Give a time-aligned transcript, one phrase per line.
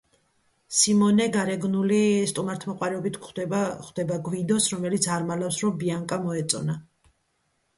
[0.75, 1.99] სიმონე გარეგნული
[2.31, 6.81] სტუმართმოყვარეობით ხვდება გვიდოს, რომელიც არ მალავს, რომ ბიანკა მოეწონა.